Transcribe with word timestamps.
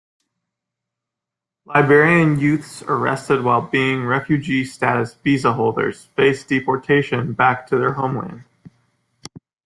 Liberian 1.65 2.39
youths 2.39 2.81
arrested 2.81 3.43
while 3.43 3.61
being 3.61 4.03
refugee-status 4.03 5.13
visa 5.23 5.53
holders 5.53 6.05
face 6.15 6.43
deportation 6.43 7.33
back 7.33 7.67
to 7.67 7.77
their 7.77 7.93
homeland. 7.93 8.43